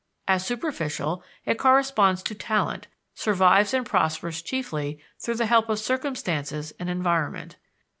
[0.27, 6.73] As superficial, it corresponds to talent, survives and prospers chiefly through the help of circumstances
[6.79, 7.57] and environment.